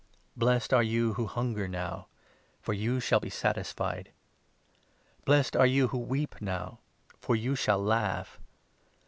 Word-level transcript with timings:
Happy. 0.13 0.19
Blessed 0.37 0.73
are 0.73 0.81
you 0.81 1.13
who 1.13 1.27
hunger 1.27 1.67
now, 1.67 2.07
for 2.59 2.73
you 2.73 2.99
shall 2.99 3.19
be 3.19 3.29
21 3.29 3.37
satisfied. 3.39 4.11
Blessed 5.25 5.55
are 5.55 5.67
you 5.67 5.89
who 5.89 5.99
weep 5.99 6.33
now, 6.41 6.79
for 7.19 7.35
you 7.35 7.55
shall 7.55 7.77
laugh. 7.77 8.39